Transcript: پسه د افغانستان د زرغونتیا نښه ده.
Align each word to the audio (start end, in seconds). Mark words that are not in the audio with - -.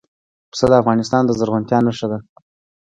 پسه 0.51 0.65
د 0.71 0.73
افغانستان 0.81 1.21
د 1.25 1.31
زرغونتیا 1.39 1.79
نښه 1.85 2.07
ده. 2.11 2.17